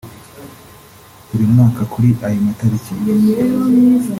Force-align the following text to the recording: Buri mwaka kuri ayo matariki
Buri 1.27 1.45
mwaka 1.53 1.81
kuri 1.93 2.09
ayo 2.27 2.39
matariki 2.45 2.91